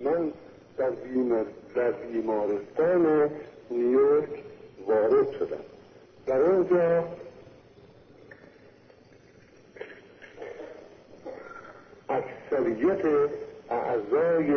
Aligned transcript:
من 0.00 0.32
در, 0.78 0.90
در 1.74 1.90
بیمارستان 1.90 3.30
نیویورک 3.70 4.28
وارد 4.86 5.30
شدم. 5.32 5.64
در 6.26 6.40
اونجا 6.40 7.04
اکثریت 12.08 13.04
اعضای 13.70 14.54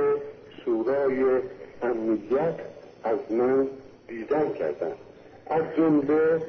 شورای 0.65 1.41
امنیت 1.81 2.55
از 3.03 3.31
من 3.31 3.67
دیدن 4.07 4.53
کردن. 4.53 4.93
از 5.47 5.63
جمله 5.77 6.41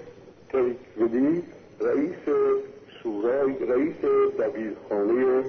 تریکولی 0.48 1.42
رئیس 1.80 2.36
شورای 3.02 3.66
رئیس 3.66 4.04
دبیرخانه 4.38 5.44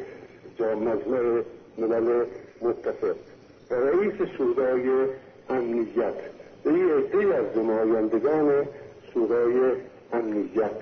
مجمع 0.59 1.41
ملل 1.77 2.25
متفق 2.61 3.15
رئیس 3.73 4.29
شورای 4.37 4.89
امنیت. 5.49 6.13
به 6.63 6.73
یه 6.73 6.95
عده 6.95 7.35
از 7.35 7.57
نمایندگان 7.57 8.67
شورای 9.13 9.71
امنیت. 10.13 10.81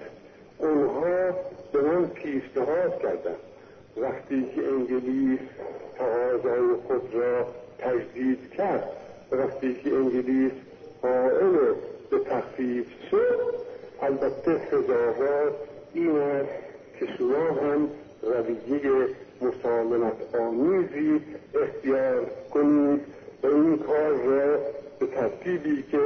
اونها 0.58 1.32
به 1.74 1.82
من 1.82 2.08
پیشنهاد 2.08 3.00
کردند. 3.02 3.36
وقتی 3.98 4.46
که 4.56 4.68
انگلیس 4.68 5.40
تقاضای 5.98 6.76
خود 6.88 7.14
را 7.14 7.48
تجدید 7.80 8.52
کرد 8.52 8.90
وقتی 9.32 9.74
که 9.74 9.90
انگلیس 9.96 10.52
قائل 11.02 11.74
به 12.10 12.20
تخفیف 12.20 12.88
شد 13.12 13.56
البته 14.02 14.62
سزاوار 14.72 15.56
این 15.94 16.18
است 16.18 16.50
که 17.00 17.08
شما 17.18 17.48
هم 17.62 17.90
رویه 18.22 19.08
مسالمت 19.42 20.36
آمیزی 20.36 21.22
اختیار 21.64 22.26
کنید 22.54 23.02
و 23.44 23.48
این 23.48 23.78
کار 23.78 24.12
را 24.12 24.58
به 25.00 25.08
ترتیبی 25.08 25.84
که 25.92 26.02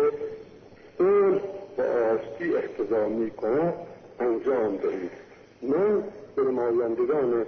اون 0.99 1.41
و 1.77 1.81
آشتی 1.81 2.55
اقتضا 2.55 3.09
می 3.09 3.31
انجام 4.19 4.77
دهید. 4.77 5.11
من 5.61 6.03
به 6.35 6.41
نمایندگان 6.41 7.45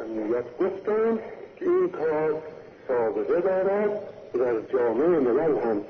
امنیت 0.00 0.44
گفتم 0.60 1.18
که 1.56 1.64
این 1.64 1.88
کار 1.88 2.42
سابقه 2.88 3.40
دارد 3.40 4.00
در 4.34 4.60
جامعه 4.72 5.08
ملل 5.08 5.58
هم 5.58 5.80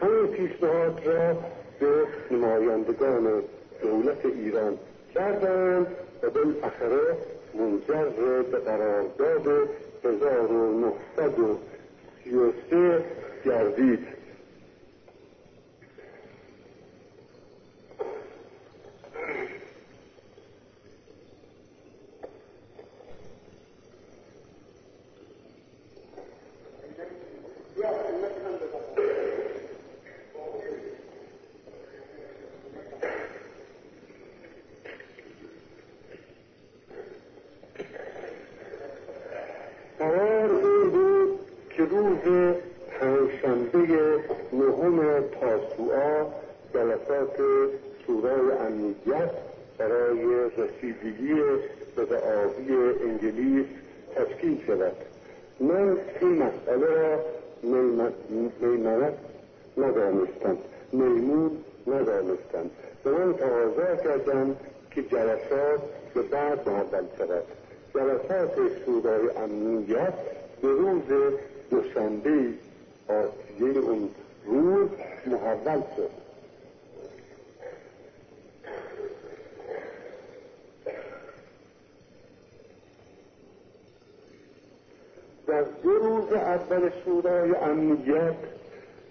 همین 0.00 0.26
پیشنهاد 0.26 1.00
را 1.04 1.36
به 1.80 2.06
نمایندگان 2.30 3.42
دولت 3.82 4.26
ایران 4.26 4.78
کردند 5.14 5.86
و 6.22 6.30
بالاخره 6.30 7.16
منجر 7.54 8.04
به 8.42 8.58
قرارداد 8.58 9.68
1933 10.04 13.04
گردید. 13.44 14.19
در 85.46 85.62
دو 85.82 85.90
روز 85.90 86.32
اول 86.32 86.90
شورای 87.04 87.50
امنیت 87.50 88.34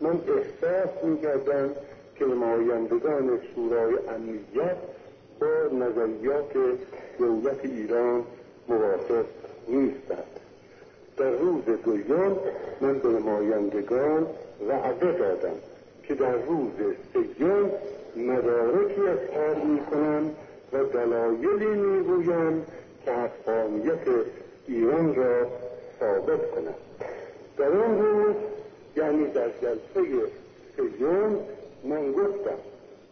من 0.02 0.10
احساس 0.10 1.04
می‌کردم 1.04 1.70
که 2.16 2.26
نمایندگان 2.26 3.40
شورای 3.56 3.96
امنیت 4.16 4.78
با 5.40 5.76
نظریات 5.78 6.54
دولت 7.20 7.66
ایران 7.66 8.24
موافق 8.70 9.26
نیستند. 9.68 10.40
در 11.18 11.30
روز 11.30 11.64
دوم 11.66 12.38
من 12.82 13.00
به 13.00 13.10
نمایندگان 13.10 14.28
وعده 14.68 15.12
دادم 15.12 15.56
که 16.04 16.16
در 16.16 16.36
روز 16.36 16.72
سیوم 17.14 17.72
مدارکی 18.16 19.02
اظهار 19.02 19.56
می‌کنم 19.56 20.32
و 20.74 20.84
دلایلی 20.84 21.66
می‌گویم 21.66 22.66
که 23.06 23.12
حقانیت 23.12 24.08
ایران 24.68 25.16
را 25.16 25.48
ثابت 26.00 26.52
کنم. 26.52 26.74
در 27.58 27.68
اون 27.68 28.00
روز 28.00 28.36
یعنی 28.96 29.28
در 29.28 29.50
جلسه 29.62 30.32
سیوم 30.76 31.40
من 31.84 32.12
گفتم 32.12 32.60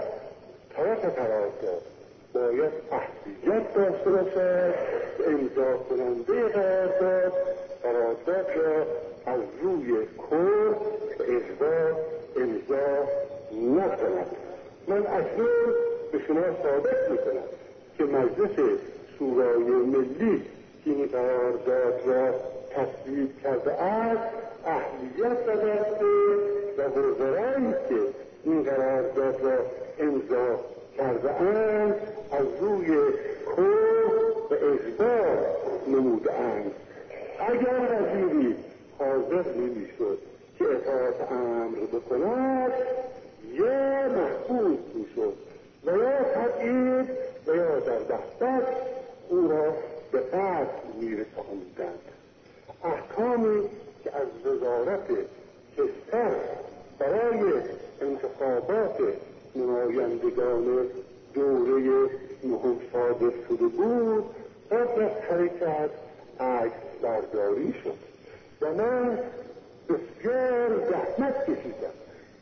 طرف 0.75 1.06
قرارداد 1.06 1.81
باید 2.34 2.72
اهلیت 2.91 3.74
داشته 3.74 4.09
باشد 4.09 4.74
امضا 5.28 5.78
کننده 5.78 6.47
قرارداد 6.47 7.34
قرارداد 7.84 8.47
را 8.56 8.85
از 9.34 9.40
روی 9.62 10.06
کور 10.06 10.75
اجبار 11.19 11.96
امضا 12.35 13.03
نکند. 13.52 14.28
من 14.88 15.07
اکنون 15.07 15.74
به 16.12 16.19
شما 16.28 16.41
ثابت 16.63 17.12
می‌کنم 17.12 17.44
که 17.98 18.04
مجلس 18.04 18.80
شورای 19.19 19.63
ملی 19.63 20.42
که 20.86 20.89
این 20.92 21.07
قرارداد 21.07 22.01
را 22.06 22.33
تصویب 22.69 23.42
کرده 23.44 23.74
است 23.74 24.33
اهلیت 24.65 25.45
داشته 25.45 26.06
و 26.77 27.00
وزرایی 27.00 27.74
که 27.89 27.95
این 28.44 28.63
قرارداد 28.63 29.42
را 29.42 29.57
امضا 30.00 30.60
کرده 30.98 31.34
اند 31.34 31.96
از 32.31 32.46
روی 32.62 32.98
کور 33.46 34.12
و 34.50 34.54
اجبار 34.54 35.38
نموده 35.88 36.34
اند 36.34 36.72
اگر 37.40 38.01
وزیری 38.01 38.56
حاضر 39.00 39.50
نمی‌شد 39.56 40.18
که 40.60 40.66
اطاعت 40.66 41.31
امر 41.31 41.78
بکند 41.78 42.72
یا 43.54 44.10
محبوب 44.10 44.80
می‌شد 44.96 45.34
و 45.86 45.92
یا 45.98 46.24
تبعید 46.24 47.10
و 47.48 47.56
یا 47.56 47.80
در 47.80 48.00
دفتر 48.00 48.62
او 49.30 49.48
را 49.48 49.74
به 50.12 50.19
قتل 50.19 50.66
میرساندند 51.00 52.00
احکامی 52.84 53.69
که 54.04 54.12
از 54.16 54.28
وزارت 54.46 55.07
کشور 55.78 56.36
برای 57.00 57.54
انتخابات 58.01 58.98
نمایندگان 59.56 60.88
دوره 61.34 62.10
نهم 62.44 62.78
صادر 62.94 63.31
شده 63.50 63.68
بود 63.68 64.24
قبل 64.72 65.01
از 65.01 65.12
حرکت 65.30 65.89
عکس 66.39 66.74
برداری 67.01 67.74
شد 67.84 67.98
و 68.62 68.74
من 68.74 69.19
بسیار 69.89 70.89
زحمت 70.89 71.44
کشیدم 71.44 71.96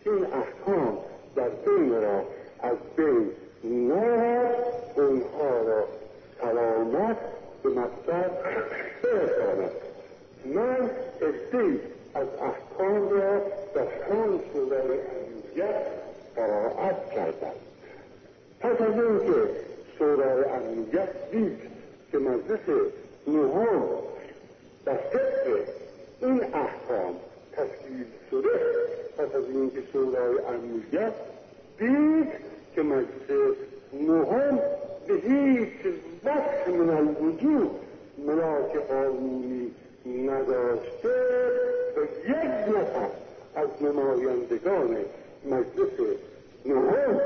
که 0.03 0.09
این 0.11 0.25
احکام 0.25 0.97
در 1.35 1.49
بین 1.49 2.01
را 2.01 2.23
از 2.59 2.77
بین 2.95 3.31
نرد 3.63 4.55
اونها 4.95 5.61
را 5.67 5.83
سلامت 6.41 7.17
به 7.63 7.69
مقصد 7.69 8.25
برساند 9.03 9.71
من 10.45 10.89
ادهی 11.21 11.79
از 12.15 12.27
احکام 12.41 13.09
را 13.09 13.39
در 13.75 13.81
هم 13.81 14.39
شورای 14.53 14.81
امنیت 14.81 15.85
قرائت 16.35 17.09
کردم. 17.09 17.57
پس 18.59 18.81
از 18.81 18.93
اینکه 18.93 19.49
شورای 19.97 20.43
امنیت 20.43 21.31
دید 21.31 21.59
که 22.11 22.17
مجلس 22.17 22.59
نهم 23.27 23.83
و 24.85 24.93
فکر 24.93 25.59
این 26.21 26.43
احکام 26.43 27.15
تشکیل 27.51 28.05
شده 28.31 28.59
پس 29.17 29.35
از 29.35 29.43
اینکه 29.49 29.81
شورای 29.93 30.37
امنیت 30.39 31.13
دید 31.79 32.27
که 32.75 32.81
مجلس 32.81 33.55
نهم 33.93 34.59
به 35.07 35.13
هیچ 35.13 35.93
وقت 36.23 36.67
من 36.67 36.89
الوجود 36.89 37.71
ملاک 38.17 38.77
قانونی 38.89 39.71
نداشته 40.05 41.09
و 41.97 42.29
یک 42.29 42.75
نفر 42.77 43.09
از 43.55 43.67
نمایندگان 43.81 44.97
مجلس 45.45 46.17
نهم 46.65 47.21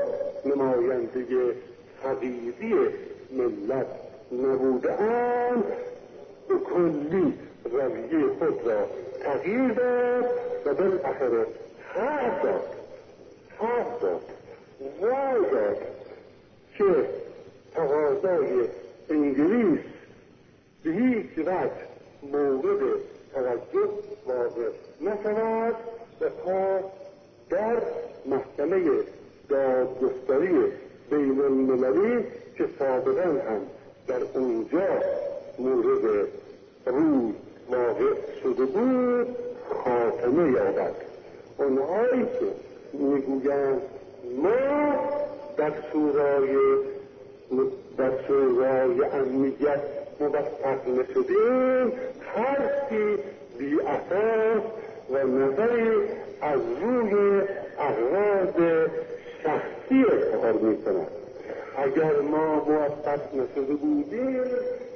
نماینده 0.46 1.54
حقیقی 2.04 2.74
ملت 3.32 3.86
نبودهاند 4.32 5.64
به 6.48 6.54
کلی 6.54 7.34
رویه 7.64 8.28
خود 8.38 8.66
را 8.66 8.86
تغییر 9.20 9.72
داد 9.72 10.24
و 10.66 10.74
بالاخره 10.74 11.46
حق 11.94 12.42
داد 12.42 12.62
حق 13.58 14.00
داد 14.00 14.22
وای 15.00 15.50
داد 15.52 15.76
که 16.78 16.84
تقاضای 17.74 18.68
انگلیس 19.10 19.80
به 20.84 20.90
هیچ 20.90 21.38
وجه 21.38 21.70
مورد 22.32 22.80
توجه 23.34 23.90
واقع 24.26 24.68
نشود 25.00 25.74
و 26.20 26.28
تا 26.44 26.80
در 27.50 27.82
محکمه 28.26 28.90
دادگستری 29.48 30.72
بین 31.10 31.40
المللی 31.40 32.24
که 32.56 32.64
سابقا 32.78 33.22
هم 33.22 33.60
در 34.08 34.22
اونجا 34.34 34.88
مورد 35.58 36.28
روی 36.86 37.32
واقع 37.70 38.14
شده 38.42 38.64
بود 38.64 39.36
خاتمه 39.68 40.52
یابد. 40.52 40.94
اونهایی 41.58 42.22
که 42.22 42.46
می‌گویند 42.92 43.82
ما 44.42 44.94
در 45.56 45.72
شورای 45.92 46.56
در 47.98 48.10
شورای 48.26 49.04
امنیت 49.04 50.01
موفق 50.20 50.88
نشدیم 50.88 51.92
حرفی 52.20 53.18
بی 53.58 53.80
اساس 53.80 54.62
و 55.10 55.26
نظری 55.26 55.90
از 56.40 56.60
روی 56.80 57.42
اغراض 57.78 58.88
شخصی 59.42 60.04
اظهار 60.04 60.52
می‌کنند 60.52 61.06
اگر 61.76 62.20
ما 62.20 62.54
موفق 62.54 63.20
نشده 63.34 63.74
بودیم 63.74 64.44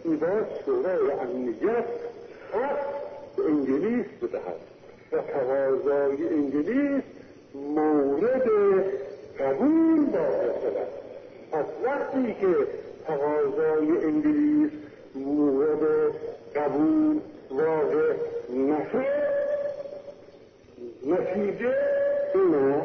میباید 0.05 0.47
شورای 0.65 1.11
امنیت 1.11 1.85
حق 2.53 2.79
به 3.37 3.43
انگلیس 3.45 4.07
بدهد 4.23 4.61
و 5.13 5.17
تقاضای 5.19 6.29
انگلیس 6.29 7.03
مورد 7.55 8.49
قبول 9.41 9.99
واقع 10.13 10.47
شود. 10.63 10.89
از 11.53 11.65
وقتی 11.85 12.35
که 12.41 12.47
تقاضای 13.07 14.05
انگلیس 14.05 14.71
مورد 15.17 16.13
قبول 16.57 17.21
واقع 17.51 18.13
نشد 18.51 19.27
نتیجه 21.07 21.75
این 22.35 22.83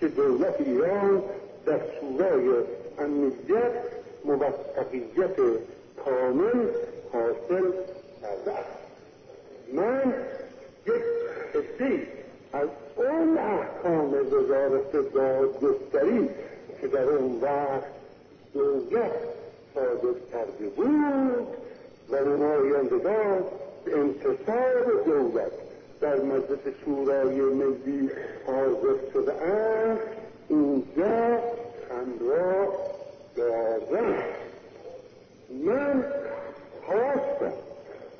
که 0.00 0.08
دولت 0.08 0.60
ایران 0.60 1.22
در 1.66 1.78
شورای 2.00 2.48
امنیت 2.98 3.72
موفقیت 4.24 5.36
کامل 6.04 6.66
حاصل 7.12 7.72
کرده 8.22 8.52
است. 8.52 8.78
من 9.72 10.14
یک 10.86 11.02
حسی 11.52 12.06
از 12.52 12.68
اون 12.96 13.38
احکام 13.38 14.14
وزارت 14.14 14.92
دادگستری 14.92 16.28
که 16.80 16.88
در 16.88 17.04
اون 17.04 17.40
وقت 17.40 17.84
دولت 18.54 19.12
صادر 19.74 20.18
کرده 20.32 20.68
بود 20.76 21.57
و 22.10 22.16
نمایندگان 22.16 23.44
به 23.84 23.98
انتصاب 23.98 25.04
دولت 25.04 25.52
در 26.00 26.20
مجلس 26.20 26.74
شورای 26.84 27.40
ملی 27.40 28.10
حاضر 28.46 29.12
شده 29.12 29.42
اند 29.42 29.98
اینجا 30.48 31.38
همراه 31.90 32.68
دارم 33.36 34.22
من 35.64 36.04
خواستم 36.86 37.52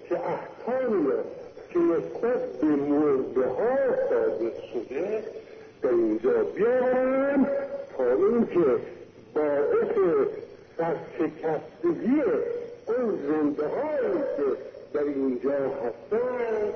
که 0.09 0.15
احکامی 0.15 1.11
را 1.11 1.23
که 1.71 1.79
نسبت 1.79 2.53
به 2.61 2.67
مرده 2.67 3.49
ها 3.49 3.77
صادر 4.09 4.51
شده 4.73 5.23
در 5.83 5.89
اینجا 5.89 6.43
بیارم 6.43 7.47
تا 7.97 8.05
اینکه 8.05 8.81
باعث 9.35 10.29
سرشکستگی 10.79 12.23
اون 12.87 13.19
زنده 13.29 13.67
هایی 13.69 14.19
که 14.37 14.43
در 14.95 15.01
اینجا 15.03 15.51
هستند 15.51 16.75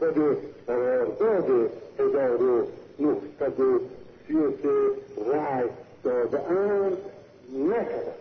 و 0.00 0.12
به 0.12 0.36
قرارداد 0.66 1.70
هزار 1.98 2.42
و 2.42 2.66
نهصد 2.98 3.60
و 3.60 3.80
سی 4.26 4.34
و 4.34 4.50
سه 4.50 4.68
رأی 5.32 5.68
دادهاند 6.04 6.96
نشود 7.52 8.14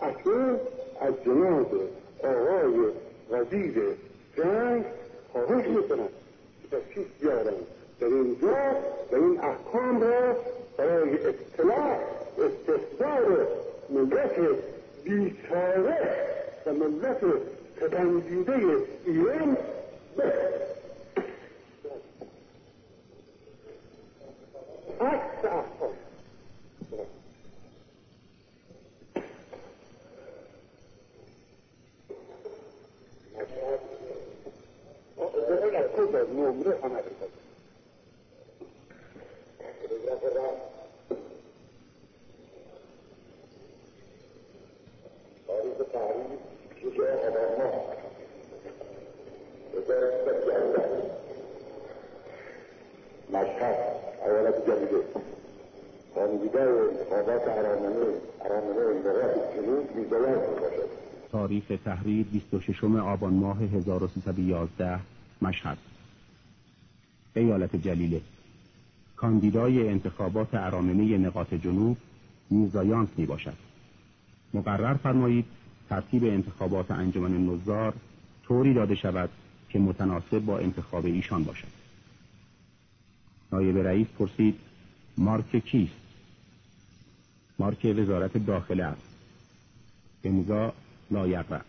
اکنون 0.00 0.60
از 1.00 1.14
جناب 1.24 1.74
آقای 2.24 2.74
وزیر 3.30 3.82
جنگ 4.36 4.84
خواهش 5.32 5.66
می‌کنم 5.66 6.08
که 6.62 6.76
تشریف 6.76 7.06
بیارند 7.20 7.66
در 8.00 8.06
اینجا 8.06 8.56
و 9.12 9.14
این 9.14 9.40
احکام 9.40 10.00
را 10.00 10.36
برای 10.76 11.18
اطلاع 11.26 11.98
استحضار 12.38 13.48
ملت 13.90 14.36
بیچاره 15.04 16.16
و 16.66 16.72
ملت 16.72 17.20
تبندیده 17.80 18.54
ایران 19.06 19.56
بخواهد 20.18 20.60
عکس 25.00 25.44
احکام 25.44 25.94
بقول 35.18 35.76
از 35.76 35.90
کجا 35.90 36.22
نمره 36.22 36.78
آمده 36.82 37.02
بود 37.20 37.30
تاریخ 45.46 45.76
تحریر 45.92 46.38
شجاع 46.82 47.28
آبانما 47.28 47.84
هزار 49.74 50.10
سیصد 50.10 50.46
یازده 50.46 51.10
مشهد 53.30 53.76
ایالت 54.26 54.66
جدیده 54.66 55.04
ارامنه 57.12 58.06
ارامنه 58.44 59.02
باشد 60.10 60.90
تاریخ 61.32 61.64
تحریر 61.84 62.26
26 62.26 62.84
آبان 62.84 63.32
ماه 63.32 63.58
1311 63.62 65.00
مشهد. 65.42 65.78
ایالت 67.36 67.76
جلیله. 67.76 68.20
کاندیدای 69.16 69.88
انتخابات 69.88 70.54
ارامنه 70.54 71.18
نقاط 71.18 71.54
جنوب 71.54 71.96
میزایانس 72.50 73.08
می 73.16 73.26
باشد 73.26 73.56
مقرر 74.54 74.94
فرمایید 74.94 75.44
ترتیب 75.88 76.24
انتخابات 76.24 76.90
انجمن 76.90 77.46
نظار 77.46 77.94
طوری 78.44 78.74
داده 78.74 78.94
شود 78.94 79.30
که 79.68 79.78
متناسب 79.78 80.38
با 80.38 80.58
انتخاب 80.58 81.04
ایشان 81.04 81.44
باشد. 81.44 81.68
نایب 83.52 83.78
رئیس 83.78 84.06
پرسید 84.18 84.54
مارک 85.18 85.56
کیست؟ 85.56 85.99
مارک 87.60 87.94
وزارت 87.96 88.46
داخله 88.46 88.84
است. 88.84 89.08
امضا 90.24 90.72
لایقرا 91.10 91.60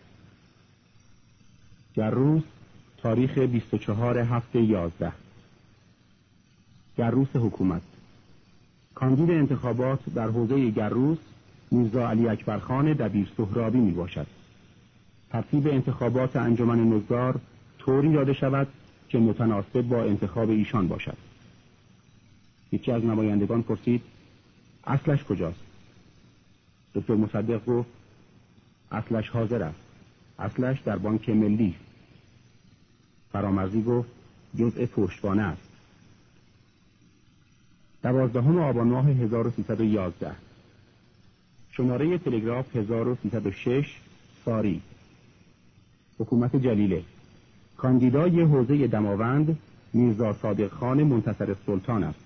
گروس 1.94 2.42
تاریخ 2.96 3.38
24 3.38 4.18
هفته 4.18 4.60
11 4.60 5.12
گروس 6.98 7.28
حکومت. 7.34 7.82
کاندید 8.94 9.30
انتخابات 9.30 9.98
در 10.14 10.28
حوزه 10.28 10.70
گروس 10.70 11.18
میرزا 11.70 12.08
علی 12.08 12.28
اکبرخان 12.28 12.92
دبیر 12.92 13.28
سهرابی 13.36 13.78
می 13.78 13.92
باشد 13.92 14.26
ترتیب 15.30 15.66
انتخابات 15.66 16.36
انجمن 16.36 16.80
نگار 16.80 17.40
طوری 17.78 18.12
داده 18.12 18.32
شود 18.32 18.68
که 19.08 19.18
متناسب 19.18 19.82
با 19.82 20.02
انتخاب 20.02 20.50
ایشان 20.50 20.88
باشد. 20.88 21.16
یکی 22.72 22.92
از 22.92 23.04
نمایندگان 23.04 23.62
پرسید 23.62 24.02
اصلش 24.86 25.24
کجاست؟ 25.24 25.71
دکتر 26.94 27.14
مصدق 27.14 27.64
گفت 27.64 27.88
اصلش 28.92 29.28
حاضر 29.28 29.62
است. 29.62 29.80
اصلش 30.38 30.80
در 30.80 30.98
بانک 30.98 31.28
ملی. 31.28 31.74
فرامرزی 33.32 33.82
گفت 33.82 34.08
جزء 34.58 34.86
پشتوانه 34.86 35.42
است. 35.42 35.68
دوازدهم 38.02 38.58
آبان 38.58 38.88
ماه 38.88 39.08
1311 39.08 40.32
شماره 41.72 42.18
تلگراف 42.18 42.76
1306 42.76 44.00
ساری. 44.44 44.82
حکومت 46.18 46.56
جلیله. 46.56 47.02
کاندیدای 47.76 48.42
حوزه 48.42 48.86
دماوند 48.86 49.58
میرزا 49.92 50.32
صادق 50.32 50.68
خان 50.68 51.02
منتصر 51.02 51.56
سلطان 51.66 52.04
است. 52.04 52.24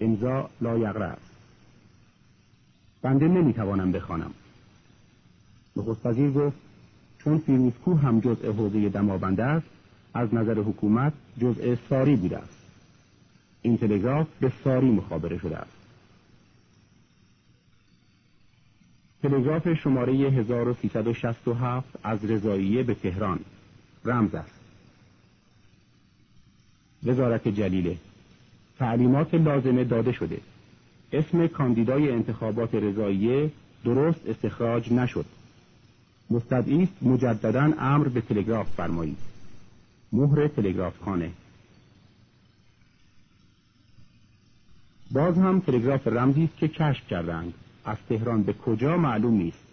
امضا 0.00 0.50
لایقره 0.60 1.04
است. 1.04 1.33
بنده 3.04 3.28
نمی‌توانم 3.28 3.92
بخوانم. 3.92 4.30
نخست 5.76 6.06
وزیر 6.06 6.30
گفت 6.30 6.56
چون 7.18 7.38
فیروزکو 7.38 7.94
هم 7.94 8.20
جزء 8.20 8.52
حوزه 8.52 8.88
دماوند 8.88 9.40
است 9.40 9.66
از 10.14 10.34
نظر 10.34 10.58
حکومت 10.58 11.12
جزء 11.40 11.76
ساری 11.88 12.16
بوده 12.16 12.38
است. 12.38 12.58
این 13.62 13.78
تلگراف 13.78 14.26
به 14.40 14.52
ساری 14.64 14.90
مخابره 14.90 15.38
شده 15.38 15.56
است. 15.56 15.76
تلگراف 19.22 19.74
شماره 19.74 20.12
1367 20.12 21.88
از 22.02 22.24
رضاییه 22.24 22.82
به 22.82 22.94
تهران 22.94 23.40
رمز 24.04 24.34
است. 24.34 24.60
وزارت 27.04 27.48
جلیله 27.48 27.96
تعلیمات 28.78 29.34
لازمه 29.34 29.84
داده 29.84 30.12
شده. 30.12 30.53
اسم 31.14 31.46
کاندیدای 31.46 32.10
انتخابات 32.10 32.74
رضاییه 32.74 33.50
درست 33.84 34.26
استخراج 34.26 34.92
نشد. 34.92 35.26
مستدعی 36.30 36.82
است 36.82 37.02
مجددا 37.02 37.72
امر 37.78 38.08
به 38.08 38.20
تلگراف 38.20 38.68
فرمایید. 38.70 39.18
مهر 40.12 40.48
تلگراف 40.48 40.98
خانه. 40.98 41.30
باز 45.10 45.38
هم 45.38 45.60
تلگراف 45.60 46.06
رمزی 46.06 46.44
است 46.44 46.56
که 46.56 46.68
کشف 46.68 47.08
کردند. 47.08 47.54
از 47.84 47.96
تهران 48.08 48.42
به 48.42 48.52
کجا 48.52 48.96
معلوم 48.96 49.34
نیست. 49.34 49.64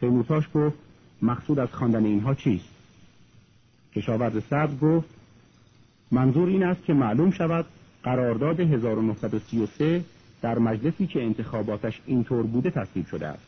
پیموتاش 0.00 0.44
گفت 0.54 0.78
مقصود 1.22 1.58
از 1.58 1.68
خواندن 1.72 2.04
اینها 2.04 2.34
چیست؟ 2.34 2.68
کشاورز 3.94 4.42
سبز 4.50 4.78
گفت 4.80 5.08
منظور 6.10 6.48
این 6.48 6.62
است 6.62 6.84
که 6.84 6.92
معلوم 6.92 7.30
شود 7.30 7.66
قرارداد 8.02 8.60
1933 8.60 10.04
در 10.42 10.58
مجلسی 10.58 11.06
که 11.06 11.22
انتخاباتش 11.22 12.00
اینطور 12.06 12.42
بوده 12.42 12.70
تصویب 12.70 13.06
شده 13.06 13.26
است. 13.26 13.46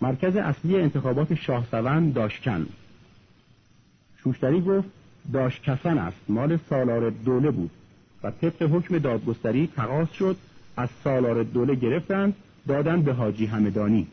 مرکز 0.00 0.36
اصلی 0.36 0.80
انتخابات 0.80 1.34
شاهسوند 1.34 2.14
داشکن. 2.14 2.66
شوشتری 4.24 4.60
گفت 4.60 4.88
داشکسن 5.32 5.98
است 5.98 6.16
مال 6.28 6.58
سالار 6.70 7.10
دوله 7.10 7.50
بود 7.50 7.70
و 8.22 8.30
طبق 8.30 8.62
حکم 8.62 8.98
دادگستری 8.98 9.66
تقاس 9.76 10.12
شد 10.12 10.36
از 10.76 10.88
سالار 11.04 11.42
دوله 11.42 11.74
گرفتند 11.74 12.34
دادن 12.68 13.02
به 13.02 13.12
حاجی 13.12 13.46
همدانی. 13.46 14.06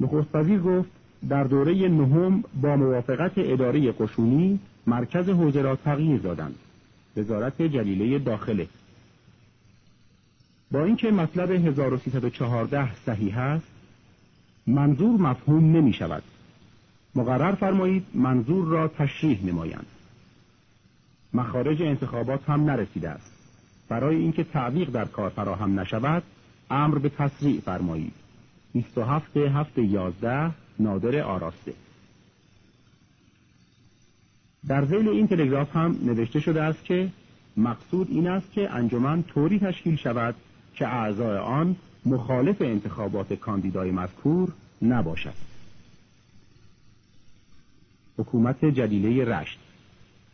نخست 0.00 0.36
گفت 0.64 0.90
در 1.28 1.44
دوره 1.44 1.88
نهم 1.88 2.44
با 2.62 2.76
موافقت 2.76 3.32
اداره 3.36 3.92
قشونی 3.92 4.58
مرکز 4.86 5.28
حوزه 5.28 5.62
را 5.62 5.76
تغییر 5.76 6.20
دادند. 6.20 6.54
وزارت 7.16 7.62
جلیله 7.62 8.18
داخله. 8.18 8.68
با 10.70 10.84
اینکه 10.84 11.10
مطلب 11.10 11.50
1314 11.50 12.94
صحیح 12.94 13.38
است 13.38 13.66
منظور 14.66 15.20
مفهوم 15.20 15.76
نمی 15.76 15.92
شود. 15.92 16.22
مقرر 17.14 17.54
فرمایید 17.54 18.06
منظور 18.14 18.68
را 18.68 18.88
تشریح 18.88 19.46
نمایند. 19.46 19.86
مخارج 21.34 21.82
انتخابات 21.82 22.50
هم 22.50 22.64
نرسیده 22.70 23.08
است. 23.10 23.32
برای 23.88 24.16
اینکه 24.16 24.44
تعویق 24.44 24.90
در 24.90 25.04
کار 25.04 25.28
فراهم 25.30 25.80
نشود 25.80 26.22
امر 26.70 26.98
به 26.98 27.08
تسریع 27.08 27.60
فرمایید. 27.60 28.12
27 28.72 29.36
هفته 29.36 29.82
11 29.82 30.50
نادر 30.78 31.22
آراسته. 31.22 31.72
در 34.68 34.84
ذیل 34.84 35.08
این 35.08 35.26
تلگراف 35.26 35.76
هم 35.76 35.98
نوشته 36.02 36.40
شده 36.40 36.62
است 36.62 36.84
که 36.84 37.08
مقصود 37.56 38.10
این 38.10 38.28
است 38.28 38.52
که 38.52 38.70
انجمن 38.70 39.22
طوری 39.22 39.58
تشکیل 39.58 39.96
شود 39.96 40.34
که 40.74 40.88
اعضای 40.88 41.38
آن 41.38 41.76
مخالف 42.06 42.62
انتخابات 42.62 43.32
کاندیدای 43.32 43.90
مذکور 43.90 44.52
نباشد. 44.82 45.34
حکومت 48.18 48.64
جلیله 48.64 49.24
رشت. 49.24 49.58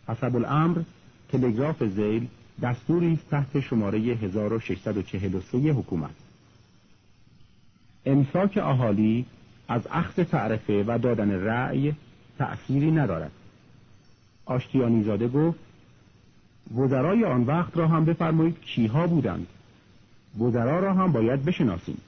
حسب 0.09 0.37
الامر 0.37 0.83
تلگراف 1.29 1.85
زیل 1.85 2.27
دستوری 2.63 3.13
است 3.13 3.31
تحت 3.31 3.61
شماره 3.61 3.99
1643 3.99 5.59
حکومت. 5.59 6.15
امساک 8.07 8.59
اهالی 8.63 9.27
از 9.69 9.83
اخذ 9.91 10.15
تعرفه 10.15 10.85
و 10.87 10.99
دادن 10.99 11.31
رأی 11.31 11.95
تأثیری 12.39 12.91
ندارد. 12.91 13.31
آشتیانی 14.49 15.03
زاده 15.03 15.29
گفت 15.29 15.59
وزرای 16.77 17.25
آن 17.25 17.43
وقت 17.43 17.77
را 17.77 17.89
هم 17.89 18.05
بفرمایید 18.05 18.61
کیها 18.61 19.07
بودند. 19.07 19.47
وزرا 20.41 20.81
را 20.81 20.95
هم 20.95 21.13
باید 21.13 21.45
بشناسیم. 21.45 21.99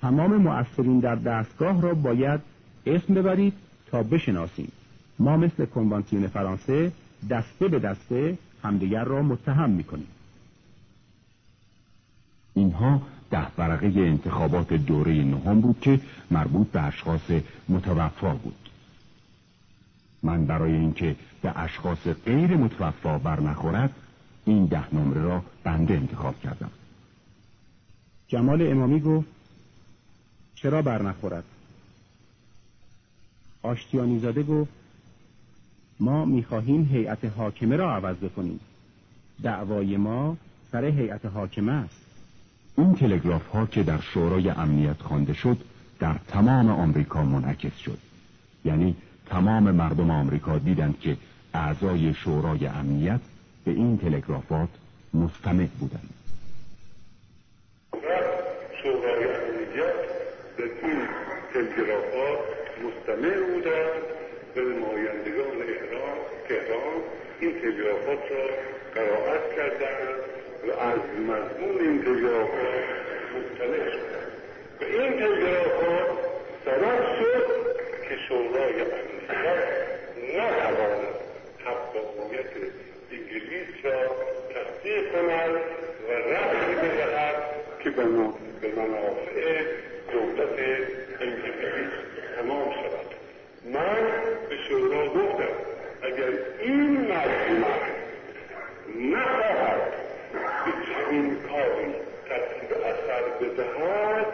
تمام 0.00 0.36
مؤثرین 0.36 1.00
در 1.00 1.14
دستگاه 1.14 1.82
را 1.82 1.94
باید 1.94 2.40
اسم 2.86 3.14
ببرید 3.14 3.52
تا 3.90 4.02
بشناسیم. 4.02 4.72
ما 5.18 5.36
مثل 5.36 5.66
کنوانسیون 5.66 6.26
فرانسه 6.26 6.92
دسته 7.30 7.68
به 7.68 7.78
دسته 7.78 8.38
همدیگر 8.62 9.04
را 9.04 9.22
متهم 9.22 9.70
می‌کنیم. 9.70 10.08
اینها 12.54 13.02
ده 13.30 13.46
ورقه 13.58 13.86
انتخابات 13.86 14.72
دوره 14.72 15.24
نهم 15.24 15.60
بود 15.60 15.80
که 15.80 16.00
مربوط 16.30 16.66
به 16.66 16.82
اشخاص 16.82 17.30
متوفا 17.68 18.34
بود. 18.34 18.67
من 20.22 20.46
برای 20.46 20.72
اینکه 20.72 21.16
به 21.42 21.58
اشخاص 21.58 21.98
غیر 21.98 22.56
متوفا 22.56 23.18
برنخورد 23.18 23.94
این 24.44 24.66
ده 24.66 24.94
نمره 24.94 25.22
را 25.22 25.42
بنده 25.64 25.94
انتخاب 25.94 26.40
کردم. 26.40 26.70
جمال 28.28 28.70
امامی 28.70 29.00
گفت 29.00 29.28
چرا 30.54 30.82
برنخورد 30.82 31.44
آشتیانی 33.62 34.18
زاده 34.18 34.42
گفت 34.42 34.70
ما 36.00 36.24
می‌خواهیم 36.24 36.88
هیئت 36.92 37.24
حاکمه 37.24 37.76
را 37.76 37.94
عوض 37.96 38.16
بکنیم. 38.16 38.60
دعوای 39.42 39.96
ما 39.96 40.36
سر 40.72 40.84
هیئت 40.84 41.26
حاکمه 41.26 41.72
است. 41.72 42.00
این 42.76 42.94
تلگراف 42.94 43.48
ها 43.48 43.66
که 43.66 43.82
در 43.82 44.00
شورای 44.00 44.48
امنیت 44.50 45.02
خوانده 45.02 45.32
شد 45.32 45.58
در 45.98 46.18
تمام 46.28 46.70
آمریکا 46.70 47.24
منعکس 47.24 47.76
شد. 47.76 47.98
یعنی 48.64 48.96
تمام 49.30 49.70
مردم 49.70 50.10
آمریکا 50.10 50.58
دیدند 50.58 51.00
که 51.00 51.16
اعضای 51.54 52.14
شورای 52.14 52.66
امنیت 52.66 53.20
به 53.64 53.70
این 53.70 53.98
تلگرافات 53.98 54.68
مستمع 55.14 55.66
بودند. 55.80 56.10
شورای 58.82 59.24
امنیت 59.24 59.98
به 60.56 60.64
این 60.82 61.00
تلگرافات 61.52 62.38
مستمع 62.84 63.36
بودند 63.52 64.02
به 64.54 64.60
نمایندگان 64.60 65.56
ایران 65.68 66.18
تهران 66.48 66.98
این 67.40 67.52
تلگرافات 67.60 68.18
را 68.30 68.46
قرائت 68.94 69.56
کردند 69.56 70.18
و 70.68 70.80
از 70.80 70.98
مضمون 71.28 71.80
این 71.80 72.02
تلگرافات 72.02 72.84
مطلع 73.34 73.90
شدند. 73.90 74.32
و 74.80 74.84
این 74.84 75.12
تلگرافات 75.12 76.18
سبب 76.64 77.02
شد 77.18 77.46
که 78.08 78.16
شورای 78.28 79.07
امنیت 79.28 79.78
نتواند 80.34 81.14
حقانیت 81.64 82.52
انگلیس 83.12 83.84
را 83.84 84.00
تصدیق 84.54 85.12
کند 85.12 85.50
و 86.08 86.12
رفتی 86.12 86.74
بدهد 86.74 87.34
که 87.80 87.90
به 87.90 88.04
منافع 88.76 89.62
دولت 90.12 90.58
انگلیس 91.20 91.92
تمام 92.36 92.72
شود. 92.72 93.14
من 93.64 94.02
به 94.48 94.56
شورا 94.68 95.08
گفتم 95.08 95.54
اگر 96.02 96.30
این 96.60 97.00
مجموعه 97.00 97.98
نخواهد 98.96 99.92
به 100.64 100.72
چنین 100.86 101.36
کاری 101.48 101.94
ترتیب 102.28 102.72
اثر 102.72 103.22
بدهد 103.40 104.26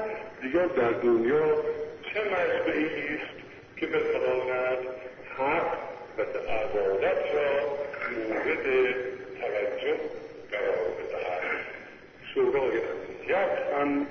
دیگر 0.43 0.67
در 0.67 0.91
دنیا 0.91 1.55
چه 2.03 2.21
مجمعی 2.21 2.85
است؟ 2.87 3.44
که 3.77 3.87
بتواند 3.87 4.79
حق 5.39 5.79
و 6.19 6.23
عدالت 6.23 7.35
را 7.35 7.75
مورد 8.29 8.65
توجه 9.41 9.97
قرار 10.51 10.89
بدهد. 10.99 11.65
شورای 12.35 12.79
امنیت 12.79 13.59
هم 13.75 14.07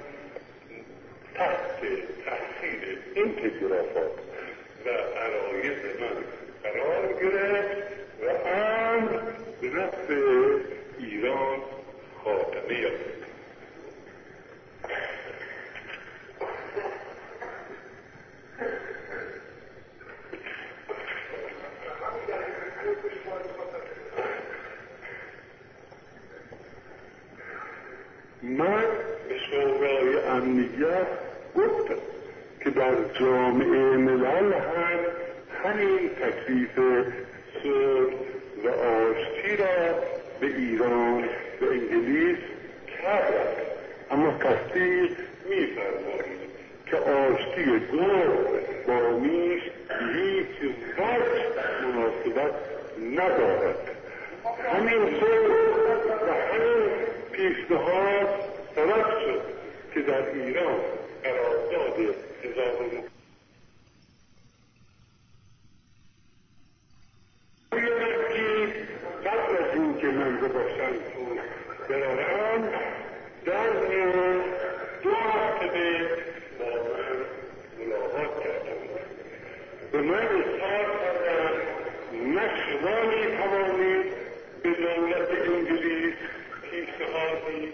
تحت 1.35 1.79
تاثیر 2.25 2.97
این 3.15 3.35
تلگرافات 3.35 4.11
و 4.85 4.89
عرایز 4.89 5.77
من 5.99 6.23
قرار 6.63 7.13
گرفت 7.21 7.83
و 8.21 8.47
امر 8.47 9.21
به 9.61 9.67
نفع 9.67 10.13
ایران 10.99 11.59
خاتمه 12.23 12.79
یافت. 12.79 13.22
من 28.43 28.83
به 29.29 29.35
شورای 29.49 30.17
امنیت 30.17 31.07
گفتم 31.55 31.95
که 32.63 32.69
در 32.69 32.95
جامعه 33.19 33.97
ملل 33.97 34.53
هم 34.53 34.99
همین 35.63 36.09
تکلیف 36.09 36.75
صلح 37.63 38.13
و 38.63 38.69
آشتی 38.69 39.57
را 39.57 39.95
به 40.39 40.47
ایران 40.47 41.23
و 41.61 41.65
انگلیس 41.65 42.37
کرد. 43.01 43.57
اما 44.11 44.31
تصدیق 44.31 45.11
میفرمایید 45.49 46.49
که 46.85 46.97
آشتی 46.97 47.63
گرد 47.65 48.87
با 48.87 49.17
میش 49.19 49.61
هیچ 50.13 50.71
وجه 50.97 51.43
مناسبت 51.83 52.53
ندارد. 53.11 53.77
همین 54.73 55.01
همین 55.01 55.52
پیشنهاد 57.43 58.27
سبب 58.75 59.19
شد 59.19 59.41
که 59.93 60.01
در 60.01 60.29
ایران 60.29 60.79
قرارداد 61.23 61.99
هزار 62.43 63.03
قبل 69.25 69.63
از 69.63 69.73
اینکه 69.73 70.07
من 70.07 70.37
به 70.37 70.47
واشنگتن 70.47 71.41
برارم 71.89 72.69
در 73.45 73.69
دو 75.03 75.11
هفته 75.11 76.09
با 76.59 76.65
من 76.65 77.25
ملاقات 77.79 78.43
کردم 78.43 78.81
به 79.91 80.01
من 80.01 80.27
اظهار 80.27 80.85
کردم 81.01 81.53
شما 82.55 83.01
می 83.05 83.37
توانید 83.37 84.05
به 84.63 84.69
دولت 84.69 85.29
انگلیس 85.47 86.13
پیشنهادی 87.13 87.73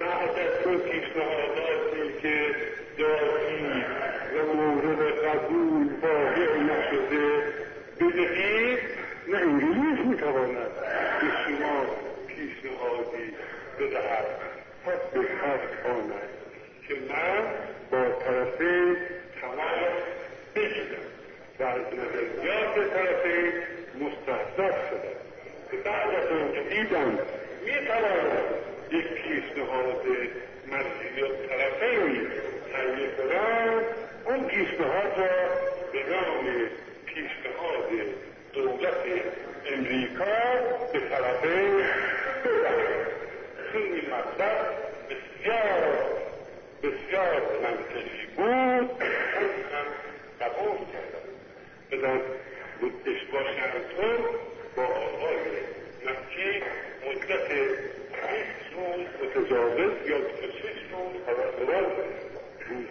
بعد 0.00 0.38
از 0.38 0.66
اون 0.66 0.78
پیشنهاداتی 0.78 2.20
که 2.22 2.54
دادی 2.98 3.84
و 4.34 4.54
مورد 4.54 5.12
قبول 5.12 5.88
واقع 6.02 6.56
نشده 6.58 7.42
بدهید 8.00 8.78
نه 9.28 9.38
انگلیس 9.38 10.06
می‌تواند 10.06 10.70
به 11.20 11.26
شما 11.44 11.86
پیشنهادی 12.26 13.34
بدهد. 13.80 14.26
پس 14.86 15.00
به 15.12 15.20
حرف 15.20 15.86
آمد 15.86 16.28
که 16.88 16.94
من 16.94 17.42
با 17.90 18.18
طرفه 18.18 18.96
تماس 19.40 20.02
بگیرم 20.54 21.06
و 21.60 21.62
از 21.62 21.80
نظریات 21.80 22.74
طرفه 22.92 23.52
مستحضر 24.00 24.72
شدم. 24.90 25.20
بعد 25.84 26.14
از 26.14 26.28
آنکه 26.28 26.60
دیدم 26.60 27.18
می‌تواند 27.64 28.49
یک 28.49 28.49
پیشنهاد 29.54 30.04
مرزی 30.66 31.20
طرفین 31.48 32.28
تهیه 32.72 33.10
کنم 33.10 33.82
اون 34.26 34.44
پیشنهاد 34.48 35.18
را 35.18 35.48
به 35.92 35.98
نام 36.10 36.44
پیشنهاد 37.06 37.88
دولت 38.52 39.04
امریکا 39.66 40.24
به 40.92 41.00
طرفین 41.00 41.84
چون 43.72 43.82
این 43.82 44.04
مطلب 44.06 44.66
بسیار 45.10 45.84
بسیار 46.82 47.42
منطقی 47.62 48.26
بود. 48.36 49.02
هم 49.72 49.86
قبول 50.40 50.78
کردم. 50.92 51.30
بدن 51.90 52.20
واشنگتن 53.32 54.22
با 54.76 54.82
آقای 54.82 55.36
مکی 56.04 56.62
مدت 57.06 57.50
روز 59.50 59.72
متجاوز 59.72 60.08
یا 60.08 60.18
شش 60.50 60.80
روز 60.92 61.22
خبردار 61.26 61.82
بود 61.82 62.88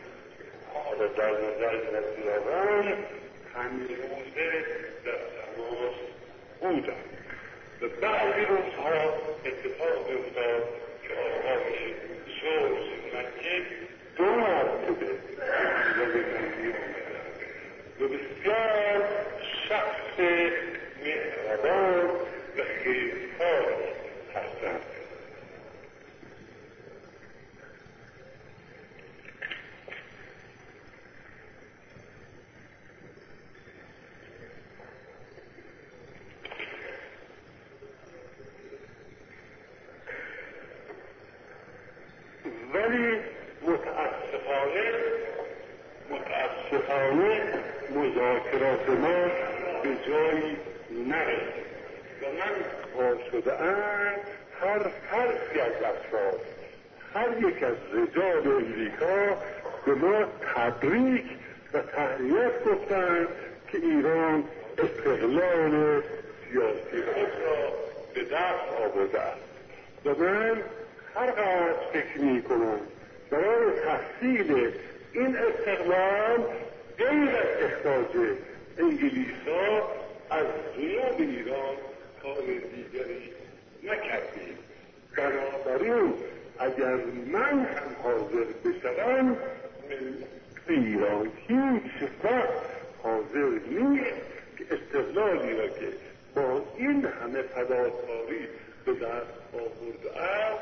حالا 0.74 1.08
در 1.08 1.32
نظر 1.32 1.76
نگیرم 1.76 2.98
همین 3.56 3.88
روزه 3.88 4.66
در 5.06 5.12
تماس 5.12 5.96
بودم 6.62 6.94
و 7.82 7.88
بعضی 8.02 8.46
روزها 8.46 9.14
اتفاق 9.46 10.10
افتاد 10.10 10.64
که 11.08 11.14
آقای 11.14 11.94
جورج 12.42 12.88
مکی 13.14 13.66
دو 14.18 14.24
مرتبه 14.24 15.06
به 15.06 16.20
من 16.20 16.74
و 18.00 18.08
بسیار 18.08 19.08
شخص 19.70 20.20
مهربان 21.04 22.09
مذاکرات 48.90 49.00
ما 49.00 49.32
به 49.84 49.90
جایی 50.08 50.58
نرسید 51.08 51.70
و 52.22 52.26
من 52.26 52.56
با 52.96 53.24
شده 53.32 53.54
هر 54.62 54.80
فرقی 55.12 55.60
از 55.60 55.84
افراد 55.84 56.40
هر 57.14 57.50
یک 57.50 57.64
از 57.64 57.76
رجال 57.94 58.48
امریکا 58.48 59.38
به 59.86 59.96
ما 59.96 60.26
تبریک 60.56 61.26
و 61.74 61.80
تحریت 61.80 62.64
گفتند 62.66 63.28
که 63.72 63.78
ایران 63.78 64.44
استقلال 64.78 66.02
سیاسی 66.52 67.04
خود 67.14 67.44
را 67.46 67.74
به 68.14 68.24
دست 68.24 68.94
آورده 68.96 69.20
است. 69.20 69.42
و 70.06 70.10
من 70.10 70.62
هر 71.16 71.32
قدر 71.32 71.74
فکر 71.94 72.22
می 72.22 72.42
کنم 72.42 72.80
برای 73.30 73.72
تحصیل 73.86 74.72
این 75.14 75.38
استقلال 75.38 76.44
غیر 76.98 77.30
از 77.30 77.64
اخراج 77.64 78.36
انگلیسا 78.80 79.90
از 80.30 80.46
جنوب 80.78 81.20
ایران 81.20 81.76
کار 82.24 82.42
دیگری 82.76 83.32
نکردیم. 83.84 84.58
بنابراین 85.18 86.14
اگر 86.60 86.96
من 87.32 87.66
هم 87.66 87.96
حاضر 88.04 88.46
بشوم 88.66 89.38
ایران 90.68 91.32
هیچ 91.48 92.10
وقت 92.24 92.50
حاضر 93.04 93.50
نیست 93.70 94.22
که 94.58 94.66
استقلالی 94.72 95.54
را 95.54 95.68
که 95.68 95.88
با 96.36 96.62
این 96.78 97.06
همه 97.06 97.42
فداکاری 97.42 98.48
به 98.86 98.94
دست 98.94 99.54
آورده 99.54 100.22
است 100.22 100.62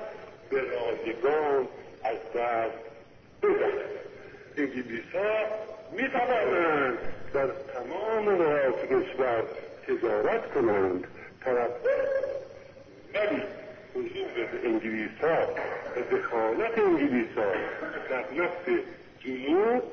به 0.50 0.62
رایگان 0.62 1.68
از 2.04 2.18
دست 2.36 2.78
بدهد 3.44 3.98
انگلیس 4.58 5.16
ها 5.16 5.77
می 5.92 6.10
توانند 6.10 6.98
در 7.34 7.48
تمام 7.48 8.30
نقاط 8.30 8.86
کشور 8.86 9.44
تجارت 9.88 10.54
کنند. 10.54 11.08
طرف 11.46 11.70
ولی 13.14 13.44
حضور 13.96 14.50
انگلیس 14.64 15.10
ها 15.22 15.48
و 15.96 16.16
دخالت 16.16 16.78
انگلیس 16.78 17.38
ها 17.38 17.44
در 18.10 18.44
نفت 18.44 18.86
جنوب 19.20 19.84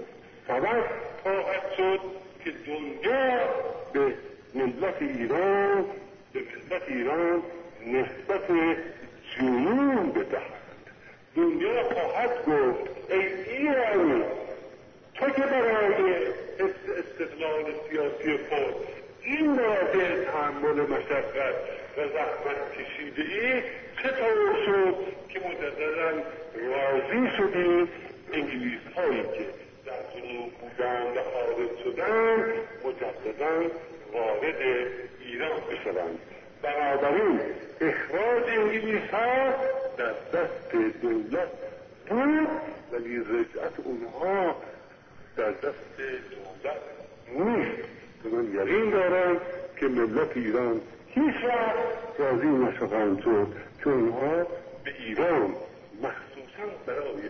سبب 0.48 0.84
خواهد 1.22 1.62
شد 1.76 2.00
که 2.44 2.50
دنیا 2.66 3.38
به 3.92 4.14
ملت 4.54 5.02
ایران 5.02 5.84
به 6.32 6.40
ملت 6.40 6.82
ایران 6.88 7.42
نسبت 7.86 8.48
جنون 9.36 10.12
بدهد. 10.12 10.54
دنیا 11.36 11.82
خواهد 11.82 12.30
گفت 12.46 13.10
ای 13.10 13.44
ایرانی 13.44 14.24
تو 15.14 15.30
که 15.30 15.42
برای 15.42 16.26
استقلال 16.98 17.64
سیاسی 17.90 18.38
خود 18.48 18.74
این 19.22 19.50
مراتع 19.50 20.24
تحمل 20.24 20.80
مشقت 20.80 21.54
و 21.96 22.08
زحمت 22.08 22.72
کشیده 22.78 23.22
ای 23.22 23.62
چطور 24.02 24.56
شد 24.66 24.94
که 25.28 25.40
مجددا 25.40 26.10
راضی 26.54 27.30
شدی 27.36 27.88
انگلیس 28.32 28.80
هایی 28.96 29.22
که 29.22 29.46
در 29.86 30.20
جنوب 30.20 30.52
بودن 30.52 31.02
و 31.02 31.22
خارج 31.22 31.70
شدن 31.84 32.52
مجددا 32.84 33.70
وارد 34.12 34.62
ایران 35.20 35.60
بشوند 35.70 36.18
بنابراین 36.62 37.40
اخراج 37.80 38.48
انگلیس 38.48 39.10
ها 39.10 39.54
در 39.98 40.12
دست 40.32 40.72
دولت 41.02 41.48
بود 42.08 42.48
ولی 42.92 43.18
رجعت 43.18 43.72
اونها 43.84 44.56
در 45.36 45.50
دست 45.50 45.96
دولت 45.98 46.80
نیست. 47.28 47.88
من 48.32 48.44
یقین 48.54 48.90
دارم 48.90 49.36
که 49.80 49.86
ملت 49.86 50.36
ایران 50.36 50.80
هیچ 51.08 51.34
وقت 51.44 51.74
راضی 52.18 52.46
نشوند 52.46 53.22
شد 53.22 53.46
که 53.84 53.90
اونها 53.90 54.46
به 54.84 54.94
ایران 54.98 55.54
مخصوصا 56.02 56.76
برای 56.86 57.22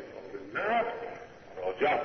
نفت 0.55 0.95
مراجعت 1.57 2.01